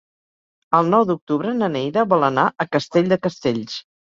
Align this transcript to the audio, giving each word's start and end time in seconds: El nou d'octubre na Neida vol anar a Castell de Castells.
El 0.77 0.89
nou 0.93 1.05
d'octubre 1.09 1.53
na 1.59 1.69
Neida 1.75 2.07
vol 2.15 2.27
anar 2.31 2.49
a 2.67 2.71
Castell 2.77 3.13
de 3.13 3.23
Castells. 3.29 3.79